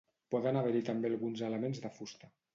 Poden 0.35 0.55
haver-hi 0.61 0.81
també 0.87 1.11
alguns 1.13 1.45
elements 1.51 1.85
de 1.87 1.95
fusta. 2.01 2.33